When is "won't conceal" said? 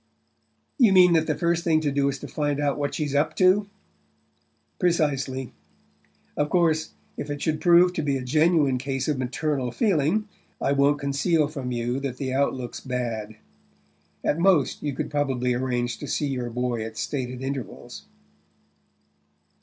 10.71-11.47